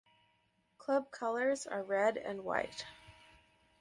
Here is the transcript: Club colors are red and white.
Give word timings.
Club 0.79 1.11
colors 1.11 1.67
are 1.67 1.83
red 1.83 2.17
and 2.17 2.43
white. 2.43 2.87